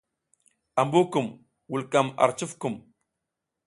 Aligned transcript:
Ambu 0.81 1.01
kum 1.11 1.27
vulkam 1.69 2.07
ar 2.23 2.31
cufkum. 2.37 2.75